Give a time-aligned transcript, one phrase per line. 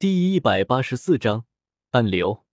[0.00, 1.44] 第一百八十四章
[1.90, 2.46] 暗流。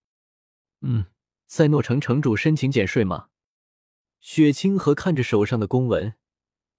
[0.81, 1.05] 嗯，
[1.47, 3.29] 赛诺城城主申请减税吗？
[4.19, 6.15] 雪清河看着手上的公文，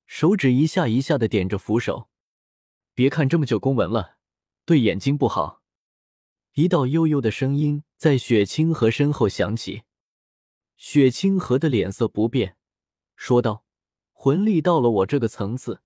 [0.04, 2.11] 手指一下一下的点着扶手。
[2.93, 4.19] 别看这么久公文了，
[4.67, 5.62] 对眼睛不好。
[6.53, 9.85] 一道悠悠的声音在雪清河身后响起。
[10.77, 12.59] 雪清河的脸色不变，
[13.16, 13.64] 说道
[14.12, 15.80] ：“魂力到了我这个层次，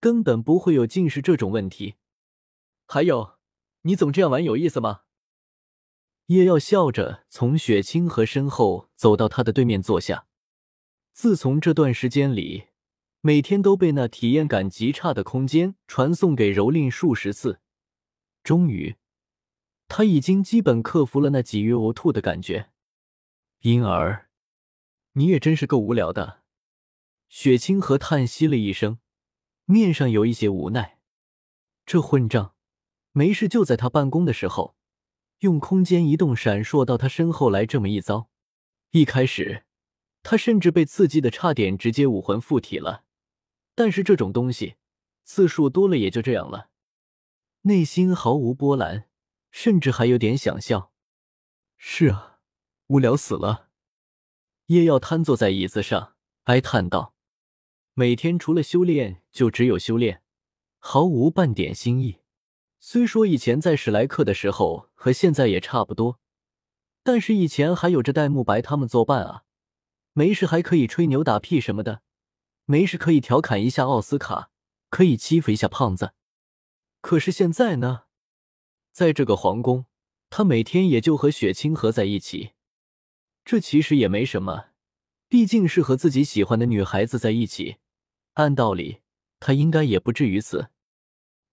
[0.00, 1.94] 根本不会有近视这种问题。
[2.86, 3.34] 还有。”
[3.82, 5.02] 你总这样玩有意思吗？
[6.26, 10.26] 叶耀笑着从雪清河身后走到他的对面坐下。
[11.12, 12.68] 自从这段时间里，
[13.20, 17.60] 每天都被那体验感极差的空间传送给蹂躏数十次，
[18.42, 18.96] 终于，
[19.88, 22.70] 他已经基本克服了那几欲呕吐的感觉。
[23.60, 24.30] 因而，
[25.12, 26.42] 你也真是够无聊的。
[27.28, 28.98] 雪清河叹息了一声，
[29.64, 31.00] 面上有一些无奈。
[31.84, 32.54] 这混账！
[33.12, 34.76] 没事，就在他办公的时候，
[35.40, 37.66] 用空间移动闪烁到他身后来。
[37.66, 38.30] 这么一遭，
[38.90, 39.64] 一开始
[40.22, 43.04] 他甚至被刺激的差点直接武魂附体了。
[43.74, 44.76] 但是这种东西
[45.24, 46.70] 次数多了也就这样了，
[47.62, 49.08] 内心毫无波澜，
[49.50, 50.92] 甚至还有点想笑。
[51.76, 52.38] 是啊，
[52.88, 53.70] 无聊死了。
[54.66, 57.14] 叶耀瘫坐在椅子上，哀叹道
[57.94, 60.22] ：“每天除了修炼就只有修炼，
[60.78, 62.18] 毫无半点新意。”
[62.82, 66.18] 虽说以前在史莱克的时候和现在也差不多，
[67.02, 69.44] 但是以前还有着戴沐白他们作伴啊，
[70.14, 72.00] 没事还可以吹牛打屁什么的，
[72.64, 74.50] 没事可以调侃一下奥斯卡，
[74.88, 76.14] 可以欺负一下胖子。
[77.02, 78.04] 可是现在呢，
[78.92, 79.84] 在这个皇宫，
[80.30, 82.52] 他每天也就和雪清河在一起，
[83.44, 84.70] 这其实也没什么，
[85.28, 87.76] 毕竟是和自己喜欢的女孩子在一起，
[88.34, 89.00] 按道理
[89.38, 90.70] 他应该也不至于此，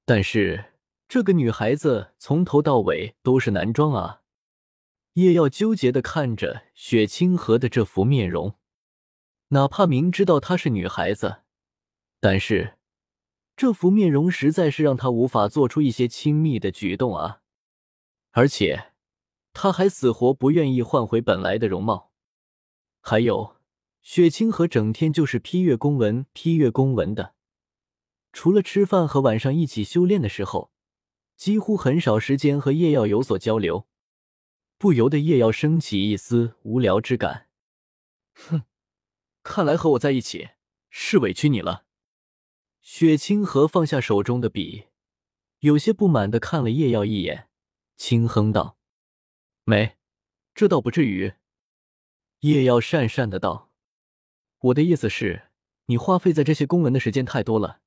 [0.06, 0.77] 但是。
[1.10, 4.24] 这个女孩子从头到尾都是男装啊！
[5.14, 8.56] 叶耀纠结的看着雪清河的这副面容，
[9.50, 11.44] 哪怕明知道她是女孩子，
[12.20, 12.78] 但是
[13.56, 17.42] 这副面容实在是让他无法做出一些亲密的举动啊！
[18.32, 18.92] 而且
[19.54, 22.12] 他还死活不愿意换回本来的容貌。
[23.00, 23.56] 还有，
[24.02, 27.34] 雪清河整天就是批阅公文、批阅公文的，
[28.34, 30.74] 除了吃饭和晚上一起修炼的时候。
[31.38, 33.88] 几乎很少时间和叶耀有所交流，
[34.80, 37.48] 不由得叶耀升起一丝无聊之感。
[38.34, 38.64] 哼，
[39.44, 40.50] 看来和我在一起
[40.90, 41.86] 是委屈你了。
[42.82, 44.88] 雪清河放下手中的笔，
[45.60, 47.50] 有些不满的看了叶耀一眼，
[47.96, 48.80] 轻哼道
[49.64, 49.98] ：“没，
[50.56, 51.34] 这倒不至于。”
[52.42, 53.72] 叶耀讪讪的道
[54.60, 55.50] ：“我的意思是，
[55.86, 57.82] 你花费在这些公文的时间太多了，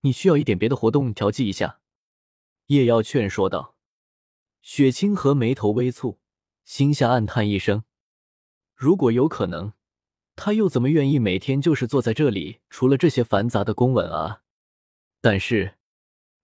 [0.00, 1.80] 你需要一点别的活动调剂一下。”
[2.68, 3.76] 叶耀劝说道
[4.60, 6.18] ：“雪清河眉头微蹙，
[6.64, 7.84] 心下暗叹一声。
[8.74, 9.72] 如果有可能，
[10.36, 14.42] 他又怎么愿意每天就是坐在这里，除了这些繁杂的公文啊？
[15.22, 15.78] 但是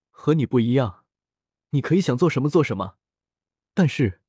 [0.09, 1.05] 和你不一样，
[1.69, 2.97] 你可以想做什么做什么。
[3.75, 4.21] 但是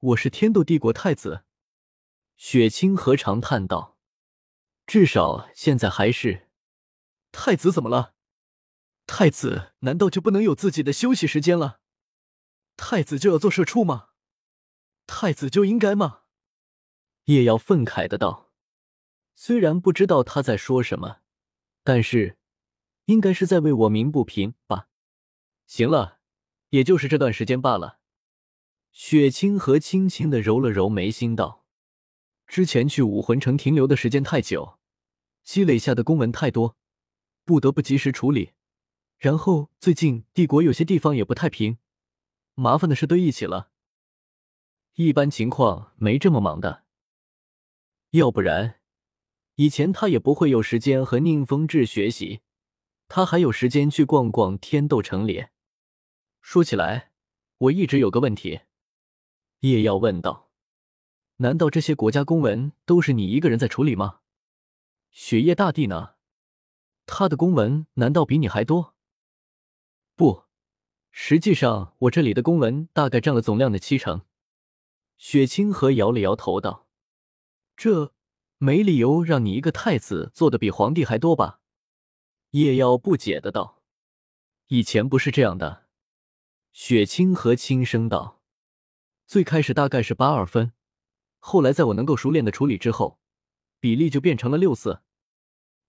[0.00, 1.44] 我是天斗帝国太子。”
[2.38, 3.98] 雪清河长叹道
[4.86, 6.48] ：“至少现在还是
[7.30, 8.13] 太子，怎么了？”
[9.06, 11.80] 太子难道就不能有自己的休息时间了？
[12.76, 14.08] 太子就要做社畜吗？
[15.06, 16.22] 太子就应该吗？
[17.24, 18.50] 叶瑶愤慨的道。
[19.34, 21.18] 虽然不知道他在说什么，
[21.82, 22.38] 但是
[23.06, 24.88] 应该是在为我鸣不平吧。
[25.66, 26.20] 行了，
[26.70, 28.00] 也就是这段时间罢了。
[28.90, 31.66] 雪清河轻轻的揉了揉眉心道
[32.46, 34.78] ：“之前去武魂城停留的时间太久，
[35.42, 36.76] 积累下的公文太多，
[37.44, 38.52] 不得不及时处理。”
[39.24, 41.78] 然后最近帝国有些地方也不太平，
[42.52, 43.70] 麻烦的事堆一起了。
[44.96, 46.84] 一般情况没这么忙的，
[48.10, 48.80] 要不然
[49.54, 52.42] 以前他也不会有时间和宁风致学习，
[53.08, 55.46] 他还有时间去逛逛天斗城里。
[56.42, 57.12] 说起来，
[57.56, 58.60] 我一直有个问题，
[59.60, 60.50] 叶耀问道
[61.40, 64.20] ：“难道这些国家公文都是你一个人在处理吗？
[65.10, 66.16] 雪夜大帝呢？
[67.06, 68.92] 他的公文难道比你还多？”
[70.16, 70.44] 不，
[71.10, 74.22] 实际上我这里的公文大概占了总量的七成。
[75.16, 76.86] 雪清河摇了摇头道
[77.76, 78.14] ：“这
[78.58, 81.60] 没理由让你一个太子做的比皇帝还多吧？”
[82.50, 83.82] 叶耀不解的道
[84.68, 85.88] ：“以前不是这样的。”
[86.72, 88.40] 雪清河轻声道
[89.26, 90.72] ：“最开始大概是八二分，
[91.40, 93.18] 后来在我能够熟练的处理之后，
[93.80, 95.02] 比例就变成了六四。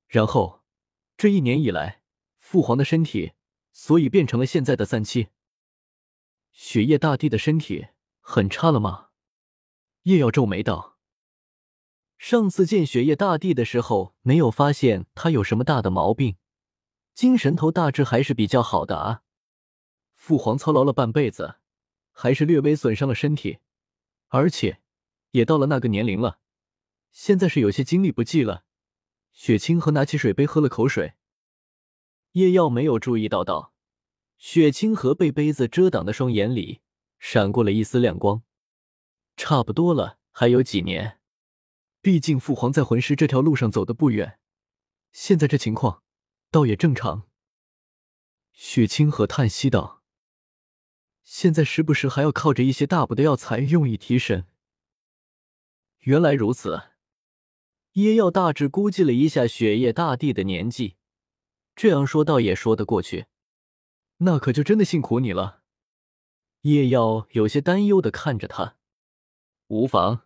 [0.07, 0.63] 然后
[1.15, 2.01] 这一年以来，
[2.39, 3.33] 父皇的身体……”
[3.77, 5.27] 所以变成了现在的三七。
[6.53, 7.87] 雪夜大帝的身体
[8.21, 9.09] 很差了吗？
[10.03, 10.97] 叶耀皱眉道
[12.17, 16.37] ：“上次见雪夜大帝的时候，没有发现他有什么大的毛病，
[17.13, 19.23] 精神头大致还是比较好的啊。
[20.13, 21.55] 父皇操劳了半辈子，
[22.13, 23.59] 还是略微损伤了身体，
[24.29, 24.79] 而且
[25.31, 26.39] 也到了那个年龄了，
[27.11, 28.63] 现在是有些精力不济了。”
[29.33, 31.15] 雪清河拿起水杯喝了口水。
[32.35, 33.73] 叶耀没有注意到，道
[34.37, 36.81] ：“雪清河被杯子遮挡的双眼里
[37.17, 38.43] 闪过了一丝亮光。
[39.37, 41.21] 差不多了，还有几年。
[42.01, 44.37] 毕竟父皇在魂师这条路上走的不远，
[45.13, 46.03] 现在这情况，
[46.51, 47.29] 倒也正常。”
[48.51, 50.03] 雪清河叹息道
[51.23, 54.45] ：“现在时不时还要靠着一些大补的药材用以提神。”
[56.03, 56.89] 原来如此。
[57.93, 60.97] 耶耀大致估计了一下雪夜大帝的年纪，
[61.75, 63.25] 这样说倒也说得过去。
[64.17, 65.61] 那可就真的辛苦你了。
[66.61, 68.77] 叶耀有些担忧的看着他。
[69.67, 70.21] 无妨。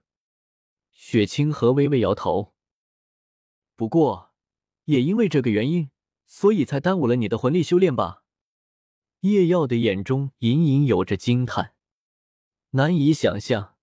[0.92, 2.54] 雪清河微微摇头。
[3.76, 4.34] 不过，
[4.86, 5.90] 也因为这个原因，
[6.26, 8.24] 所以才耽误了你的魂力修炼吧？
[9.22, 11.74] 叶耀的眼中隐隐有着惊叹，
[12.72, 13.76] 难以想象，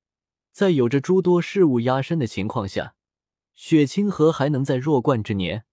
[0.53, 2.95] 在有着诸多事物压身的情况下。
[3.55, 5.65] 雪清河还能在弱冠之年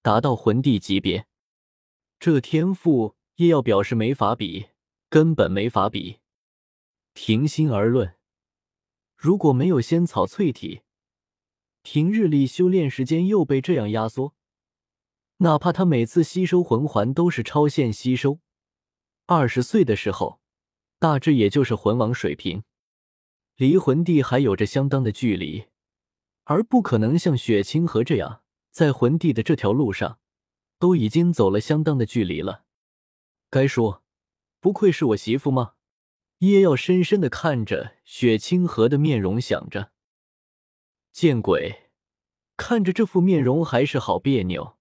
[0.00, 1.26] 达到魂帝级别，
[2.24, 4.66] 这天赋叶耀表示没法比，
[5.08, 6.20] 根本没法比。
[7.14, 8.14] 平心而论，
[9.16, 10.82] 如果没有仙草淬体，
[11.82, 14.36] 平日里修炼时间又被这样压缩，
[15.38, 18.38] 哪怕他每次吸收魂环都是超限吸收，
[19.26, 20.38] 二十岁的时候，
[21.00, 22.62] 大致也就是魂王水平，
[23.56, 25.64] 离魂帝还有着相当的距离。
[26.44, 30.20] 而不可能像雪清河这样，在魂帝的这条路上，
[30.82, 32.64] 都已经走了相当的距离了。
[33.48, 34.02] 该说，
[34.58, 35.74] 不愧是我媳妇吗？
[36.38, 39.92] 叶耀深深的看着雪清河的面容，想着，
[41.12, 41.88] 见鬼，
[42.56, 44.76] 看着这副面容还是好别扭。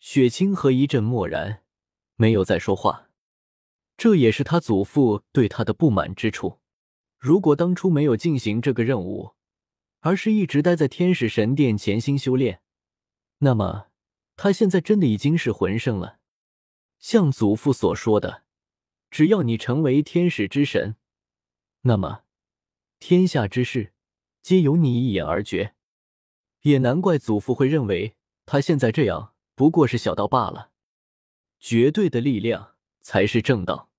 [0.00, 1.62] 雪清河一阵默然，
[2.16, 3.08] 没有再说话。
[3.96, 6.60] 这也是他祖父对他的不满之处。
[7.16, 9.32] 如果当初没有进行这个任务，
[10.00, 12.60] 而是一直待在天使神殿潜心修炼，
[13.38, 13.85] 那么
[14.36, 16.18] 他现在真的已经是魂圣了。
[16.98, 18.44] 像祖父所说的，
[19.10, 20.96] 只要你成为天使之神，
[21.82, 22.22] 那么
[22.98, 23.92] 天下之事
[24.42, 25.74] 皆由你一眼而决。
[26.62, 30.72] 也难怪祖父会认为他现在这样不过是小道罢了。
[31.60, 33.90] 绝对的力量才是正道。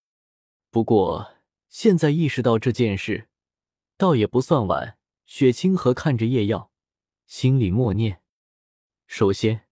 [0.70, 1.36] 不过
[1.70, 3.30] 现在意识到这件事，
[3.98, 4.98] 倒也不算晚。
[5.26, 6.72] 雪清河看着叶耀，
[7.26, 8.22] 心里默念
[9.08, 9.67] ：“首先，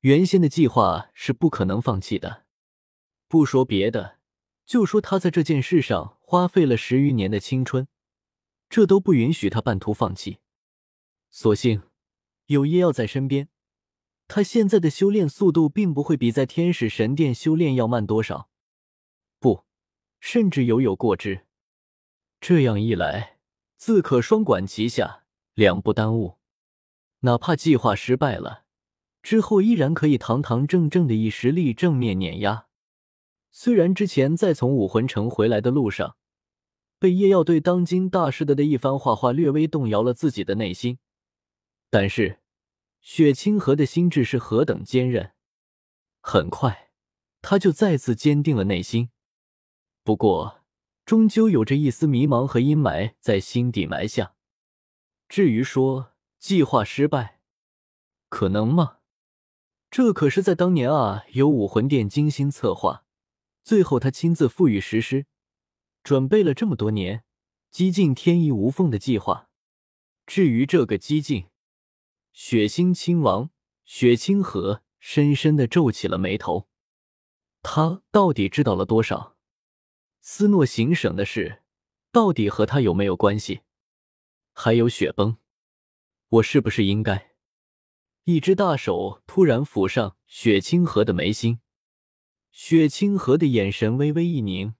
[0.00, 2.44] 原先的计划是不可能放弃的。
[3.26, 4.18] 不说别的，
[4.64, 7.88] 就说他在这件事上花费了十余年的青春，
[8.68, 10.38] 这都不允许他半途放弃。
[11.30, 11.82] 所幸
[12.46, 13.48] 有叶耀在身边，
[14.26, 18.48] 他现在的修炼速度并不会比在天使神殿修炼要慢多少，
[19.38, 19.64] 不，
[20.20, 21.46] 甚至犹有过之。
[22.40, 23.36] 这样一来。”
[23.78, 25.22] 自可双管齐下，
[25.54, 26.38] 两不耽误。
[27.20, 28.64] 哪怕计划失败了，
[29.28, 32.68] 之后依然可以堂堂正正的以实力正面碾压。
[33.52, 36.16] 虽然之前在从武魂城回来的路上，
[36.98, 40.98] 被叶耀对当今大师的的一番话话略微动摇了自己的内心，
[41.90, 42.38] 但是
[43.02, 45.32] 雪清河的心智是何等坚韧，
[46.22, 46.88] 很快
[47.42, 49.10] 他就再次坚定了内心。
[50.02, 50.64] 不过。
[51.04, 54.34] 终究有着一丝迷茫和阴霾在心底埋下。
[55.26, 57.40] 至于说计划失败，
[58.28, 58.97] 可能吗？
[59.90, 63.04] 这可是在当年啊，由武魂殿精心策划，
[63.64, 65.26] 最后他亲自赋予实施，
[66.02, 67.24] 准备了这么多年，
[67.70, 69.48] 几近天衣无缝的计划。
[70.26, 71.46] 至于这个激进，
[72.32, 73.50] 血腥亲王
[73.84, 76.68] 血清河深深的皱起了眉头。
[77.62, 79.36] 他到底知道了多少？
[80.20, 81.62] 斯诺行省的事，
[82.12, 83.62] 到底和他有没有关系？
[84.52, 85.38] 还有雪崩，
[86.28, 87.27] 我是不是应该？
[88.28, 91.60] 一只大手突然抚上雪清河的眉心，
[92.50, 94.74] 雪清河的眼神微微一凝，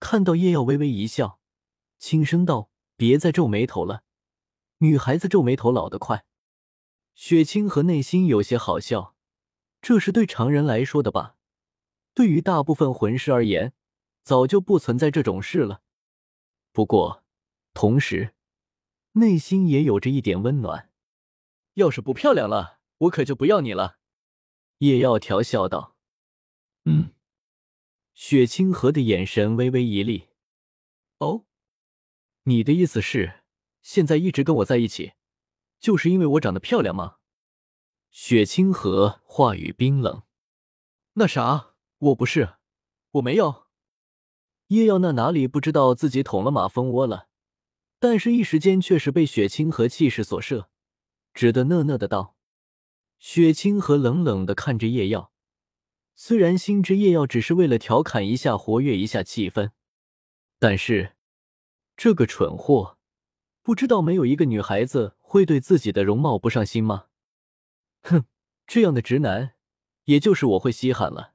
[0.00, 1.38] 看到叶耀微微一笑，
[1.96, 2.68] 轻声道
[2.98, 4.02] ：“别再皱眉头了，
[4.78, 6.24] 女孩子皱眉头老得快。”
[7.14, 9.14] 雪清河内心有些好笑，
[9.80, 11.36] 这是对常人来说的吧？
[12.14, 13.74] 对于大部分魂师而言。
[14.24, 15.82] 早就不存在这种事了，
[16.72, 17.22] 不过，
[17.74, 18.34] 同时，
[19.12, 20.90] 内心也有着一点温暖。
[21.76, 23.98] 要是不漂亮了，我可就不要你了。”
[24.80, 25.96] 叶耀调笑道。
[26.84, 27.14] “嗯。”
[28.12, 30.28] 雪清河的眼神微微一厉。
[31.18, 31.44] 哦，
[32.44, 33.42] 你的意思是，
[33.82, 35.12] 现在一直跟我在一起，
[35.78, 37.16] 就是因为我长得漂亮吗？
[38.10, 40.22] 雪清河话语冰冷。
[41.14, 42.54] 那啥，我不是，
[43.12, 43.66] 我没有。
[44.68, 47.28] 叶耀那哪里不知道自己捅了马蜂窝了，
[47.98, 50.68] 但是一时间却是被雪清河气势所慑，
[51.36, 52.34] 只得讷讷的道。
[53.18, 55.30] 雪清河冷冷的看着叶耀，
[56.14, 59.70] 虽然心知叶耀只是为了调侃一下，活跃一下气氛，
[60.58, 61.14] 但是
[61.94, 62.98] 这个蠢货
[63.62, 67.06] 不知道没有一个女孩子会对自己的容貌不上心吗？
[68.02, 68.24] 哼，
[68.66, 69.54] 这样的直男，
[70.04, 71.34] 也就是我会稀罕了。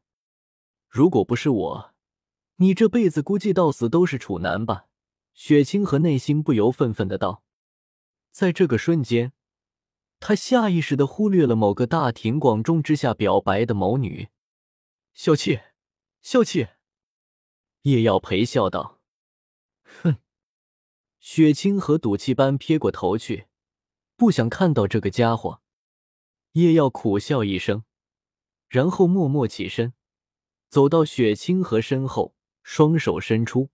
[0.88, 1.94] 如果不是我，
[2.56, 4.88] 你这辈子估计到死都是处男吧？
[5.34, 7.44] 雪清河内心不由愤愤的道。
[8.32, 9.34] 在这个瞬间，
[10.22, 14.30] 他下意识的忽略了某个大庭广众之下表白的某女。
[15.14, 15.60] 笑气，
[16.22, 16.68] 笑气。
[17.82, 19.02] 叶耀陪笑道
[19.84, 20.18] ：“哼。”
[21.20, 23.48] 雪清河赌气般撇过头去，
[24.16, 25.64] 不想看到这个家伙。
[26.52, 27.84] 叶耀苦笑一声，
[28.68, 29.94] 然后默默起身，
[30.70, 33.72] 走到雪清河身后，双手伸出。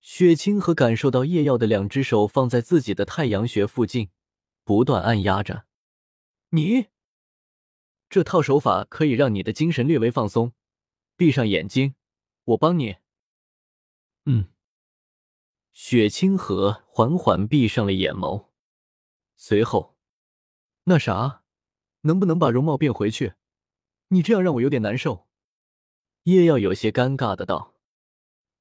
[0.00, 4.10] 雪清河感受到叶耀的两只手放在自己的太阳穴附近，
[4.64, 5.66] 不断按压着。
[6.50, 6.88] 你
[8.08, 10.52] 这套手法可以让你的精神略微放松。
[11.16, 11.94] 闭上眼睛，
[12.44, 12.96] 我帮你。
[14.24, 14.48] 嗯。
[15.72, 18.48] 雪清河缓缓闭上了眼眸，
[19.36, 19.96] 随后，
[20.84, 21.42] 那啥。
[22.04, 23.34] 能不能把容貌变回去？
[24.08, 25.28] 你这样让我有点难受。
[26.24, 27.76] 叶耀有些尴尬的道：“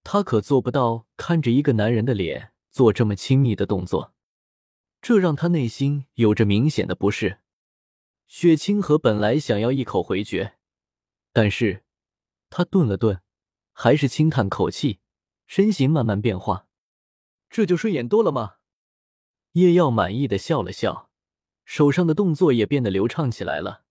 [0.05, 4.10] 他可做不到看着一个男人的脸做这么亲密的动作，
[5.01, 7.39] 这让他内心有着明显的不适。”
[8.27, 10.57] 雪清河本来想要一口回绝，
[11.33, 11.83] 但是
[12.49, 13.21] 他顿了顿，
[13.73, 14.99] 还是轻叹口气，
[15.47, 16.67] 身形慢慢变化。
[17.49, 18.55] 这就顺眼多了吗？
[19.53, 21.09] 叶耀满意的笑了笑。
[21.63, 23.83] 手上的动作也变得流畅起来了，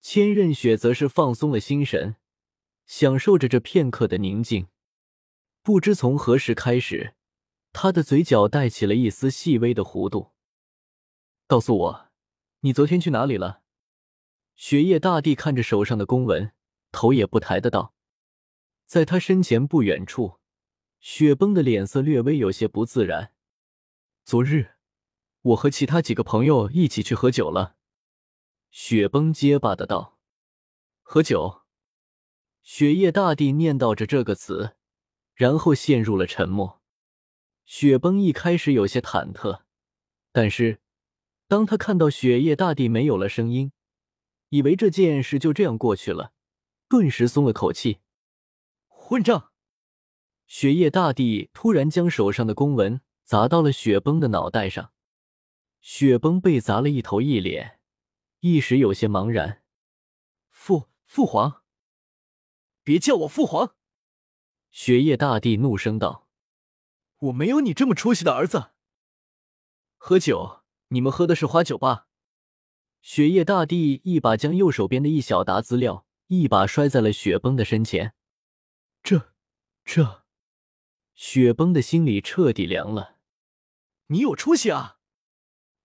[0.00, 2.16] 千仞雪则是放松了心神，
[2.86, 4.68] 享受着这片刻的宁静。
[5.62, 7.14] 不知从何时开始，
[7.72, 10.32] 他的嘴角带起了一丝细微的弧度。
[11.46, 12.10] 告诉我，
[12.60, 13.62] 你昨天去哪里了？
[14.54, 16.52] 雪夜大帝看着手上的公文，
[16.90, 17.94] 头也不抬的道。
[18.86, 20.38] 在他身前不远处，
[21.00, 23.32] 雪崩的脸色略微有些不自然。
[24.24, 24.72] 昨日。
[25.44, 27.74] 我和其他几个朋友一起去喝酒了，
[28.70, 30.20] 雪崩结巴的道
[31.02, 31.62] ：“喝酒。”
[32.62, 34.76] 雪夜大帝念叨着这个词，
[35.34, 36.81] 然后陷入了沉默。
[37.74, 39.62] 雪崩一开始有些忐忑，
[40.30, 40.82] 但是
[41.48, 43.72] 当他看到雪夜大帝没有了声音，
[44.50, 46.34] 以为这件事就这样过去了，
[46.86, 48.00] 顿时松了口气。
[48.88, 49.52] 混账！
[50.46, 54.92] 雪夜大帝突然将手上的公文砸到了雪崩的脑袋上。
[55.80, 57.80] 雪崩被砸了一头一脸，
[58.40, 59.62] 一时有些茫然。
[60.50, 61.62] 父父皇，
[62.84, 63.74] 别叫我父皇！
[64.70, 66.21] 雪夜大帝怒声道
[67.22, 68.70] ：“我没有你这么出息的儿子。”
[69.98, 72.08] 喝酒，你们喝的是花酒吧？
[73.00, 78.14] 雪夜大帝一把将右手边的一小沓资料一把摔在了雪崩的身前。
[79.02, 79.32] 这，
[79.84, 80.24] 这，
[81.14, 83.18] 雪崩的心里彻底凉了。
[84.06, 84.98] 你有出息啊！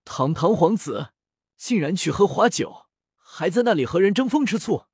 [0.06, 1.14] 堂堂皇子，
[1.56, 4.86] 竟然去喝花酒，还在那里和人争风吃醋！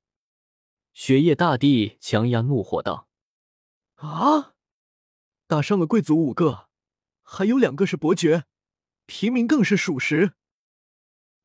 [0.92, 3.08] 雪夜大帝强压怒火道
[3.96, 4.53] ：“啊！
[5.54, 6.68] 打伤了贵族五个，
[7.22, 8.46] 还有两个是伯爵，
[9.06, 10.32] 平民更是数十，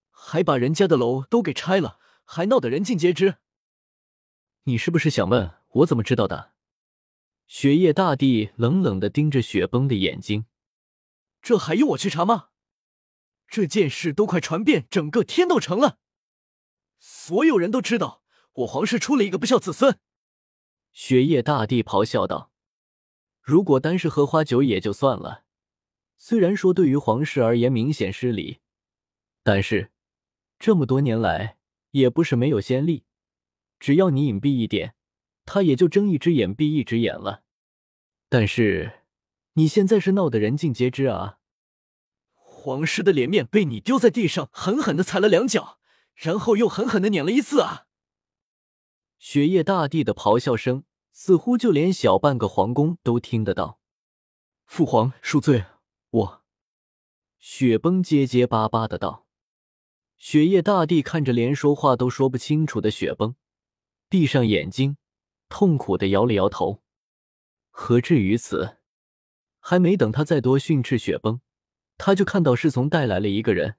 [0.10, 3.36] 还把人家的楼都给拆了，还闹得人尽皆知。
[4.64, 6.54] 你是不是想问我怎么知道的？”
[7.46, 10.48] 雪夜大帝冷冷的盯着雪崩的眼睛
[11.40, 12.48] ：“这还用我去查吗？”
[13.48, 16.00] 这件事都快传遍整个天斗城了，
[16.98, 18.24] 所有人都知道
[18.54, 20.00] 我皇室出了一个不孝子孙。
[20.92, 22.52] 雪夜大帝咆哮道
[23.50, 25.44] ：“如果单是喝花酒也就算了，
[26.20, 28.60] 虽然说对于皇室而言明显失礼，
[29.42, 29.90] 但是
[30.60, 31.58] 这么多年来
[31.90, 33.06] 也不是没有先例。
[33.80, 34.94] 只要你隐蔽一点，
[35.46, 37.42] 他也就睁一只眼闭一只眼了。
[38.30, 39.00] 但是
[39.54, 41.40] 你现在是闹得人尽皆知啊！”
[42.38, 45.80] 皇室的脸面被你丢在地上，狠狠的踩了两脚，
[46.14, 47.88] 然后又狠狠的碾了一次啊！
[49.18, 50.84] 雪夜大帝的咆哮声
[51.22, 53.82] 似乎就连小半个皇宫都听得到。
[54.66, 55.66] 父皇恕罪，
[56.12, 56.44] 我……
[57.40, 59.28] 雪崩结结巴巴的道。
[60.18, 63.36] 雪夜大帝看着连说话都说不清楚的雪崩，
[64.08, 64.96] 闭上眼睛，
[65.50, 66.82] 痛苦的摇了摇头。
[67.70, 68.78] 何至于此？
[69.60, 71.42] 还没等他再多训斥雪崩，
[71.98, 73.76] 他就看到侍从带来了一个人。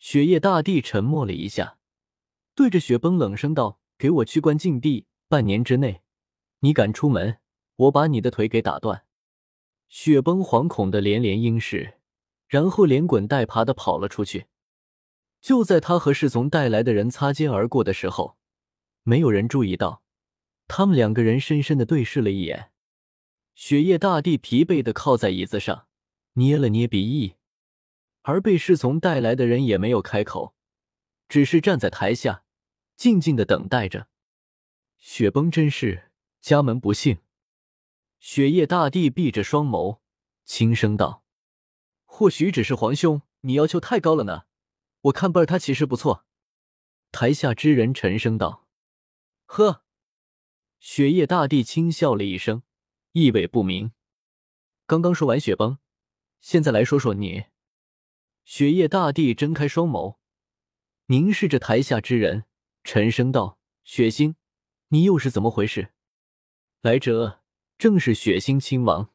[0.00, 1.78] 雪夜大帝沉默了一下，
[2.56, 6.02] 对着雪崩冷声道：“给我去关禁地，半年之内，
[6.60, 7.38] 你敢出门，
[7.76, 9.04] 我把你的腿给打断。”
[9.88, 11.98] 雪崩惶恐的连连应是，
[12.46, 14.46] 然后连滚带爬的跑了出去。
[15.40, 18.36] 就在他和侍从带来的人擦肩而过的时候，
[19.02, 20.02] 没有人注意到，
[20.68, 22.70] 他们两个人深深的对视了一眼。
[23.54, 25.86] 雪夜大帝疲惫的靠在椅子上，
[26.34, 27.34] 捏了捏鼻翼，
[28.22, 30.54] 而被侍从带来的人也没有开口，
[31.28, 32.44] 只是站在台下，
[32.96, 34.08] 静静的等待着。
[34.98, 36.09] 雪崩真是
[36.40, 37.18] 家门不幸。
[38.18, 40.00] 雪夜大帝闭着双眸，
[40.44, 41.24] 轻声道
[42.04, 44.44] ：“或许只是皇兄，你要求太高了呢。”
[45.04, 46.26] 我看贝儿他其实不错。
[47.12, 48.68] 台下之人沉声道
[49.46, 49.84] ：“呵。”
[50.80, 52.62] 雪夜大帝轻笑了一声，
[53.12, 53.92] 意味不明。
[54.86, 55.78] 刚刚说完雪崩，
[56.40, 57.44] 现在来说说你。
[58.44, 60.16] 雪夜大帝睁开双眸，
[61.06, 62.44] 凝视着台下之人，
[62.82, 64.36] 沉声道：“雪星，
[64.88, 65.92] 你又是怎么回事？”
[66.82, 67.42] 来者
[67.76, 69.10] 正是雪星亲王。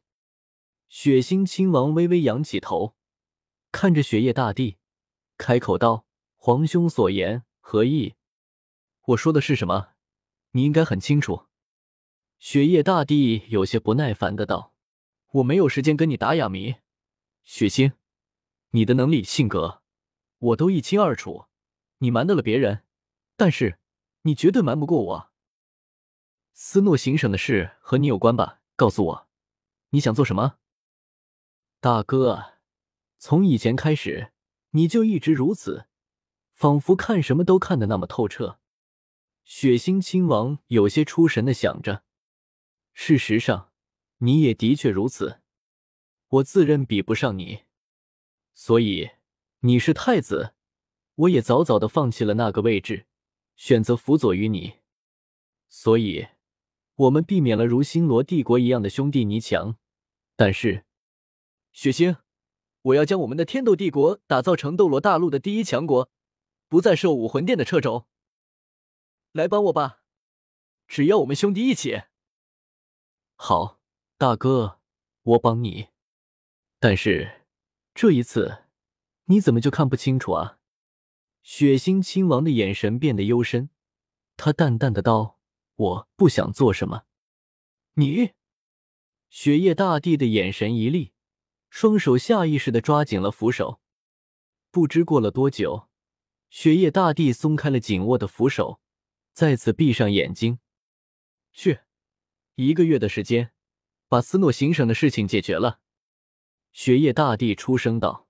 [0.88, 2.96] 雪星亲王微微仰起头，
[3.72, 4.78] 看着雪夜大帝。
[5.36, 6.06] 开口道
[6.38, 8.14] ：“皇兄所言何意？
[9.08, 9.94] 我说的是什么？
[10.52, 11.48] 你应该很清楚。”
[12.38, 14.76] 雪夜大帝有些不耐烦的道
[15.34, 16.76] ：“我没有时间跟你打哑谜。
[17.44, 17.94] 雪星，
[18.70, 19.82] 你的能力、性格，
[20.38, 21.46] 我都一清二楚。
[21.98, 22.84] 你瞒得了别人，
[23.36, 23.80] 但是
[24.22, 25.32] 你绝对瞒不过我。
[26.56, 28.62] 斯诺行省的事和你有关吧？
[28.76, 29.28] 告诉我，
[29.90, 30.58] 你想做什么？
[31.80, 32.54] 大哥，
[33.20, 34.32] 从以前开始。”
[34.76, 35.88] 你就一直如此，
[36.52, 38.60] 仿佛看什么都看得那么透彻。
[39.46, 42.04] 血腥亲王有些出神的想着，
[42.92, 43.72] 事实上，
[44.18, 45.40] 你也的确如此。
[46.28, 47.64] 我自认比不上你，
[48.54, 49.12] 所以
[49.62, 50.56] 你是太子，
[51.16, 53.06] 我也早早的放弃了那个位置，
[53.56, 54.80] 选择辅佐于你。
[55.70, 56.28] 所以，
[56.96, 59.78] 我们避免了如星罗帝国一样的兄弟泥墙。
[60.36, 60.86] 但是，
[61.72, 62.18] 血腥。
[62.82, 66.12] 我要将我们的天斗帝国打造成斗罗大陆的第一强国，
[66.68, 68.06] 不再受武魂殿的掣肘。
[69.32, 70.04] 来帮我吧，
[70.88, 72.04] 只要我们兄弟一起。
[73.36, 73.80] 好，
[74.18, 74.80] 大哥，
[75.24, 75.88] 我帮你。
[76.80, 77.42] 但是
[77.96, 78.66] 这一次，
[79.26, 80.60] 你怎么就看不清楚啊？
[81.42, 83.70] 血腥亲王的眼神变得幽深，
[84.38, 85.35] 他淡淡的道
[85.76, 87.04] ：“我不想做什么。”
[87.96, 88.32] 你，
[89.30, 91.14] 雪夜大帝的眼神一厉。
[91.70, 93.82] 双手下意识的抓紧了扶手，
[94.72, 95.90] 不知过了多久，
[96.50, 98.80] 雪夜大帝松开了紧握的扶手，
[99.34, 100.60] 再次闭上眼睛。
[101.52, 101.82] 去，
[102.56, 103.52] 一个月的时间，
[104.08, 105.82] 把斯诺行省的事情解决了。
[106.72, 108.30] 雪夜大帝出声道：“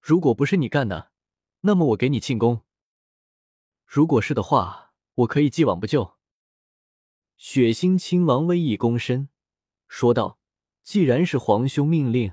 [0.00, 1.12] 如果不是你干的，
[1.60, 2.64] 那么我给你庆功；
[3.84, 6.13] 如果是的话，我可以既往不咎。”
[7.46, 9.28] 血腥亲王微一躬身，
[9.86, 10.38] 说道
[10.82, 12.32] ：“既然是皇兄命令。”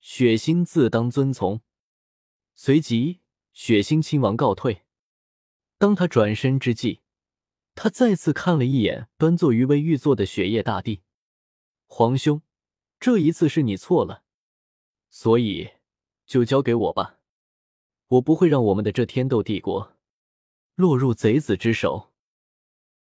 [0.00, 1.62] 血腥自当遵从。
[2.54, 3.18] 随即，
[3.52, 4.82] 血腥亲王告退。
[5.78, 7.00] 当他转身之际，
[7.74, 11.02] 他再次看了一眼端坐于位玉座的雪夜大帝。
[11.86, 12.40] 皇兄，
[13.00, 14.22] 这一次是你错了，
[15.10, 15.72] 所以
[16.24, 17.18] 就交给我吧。
[18.06, 19.96] 我不会让我们的这天斗帝国
[20.76, 22.11] 落入贼子之手。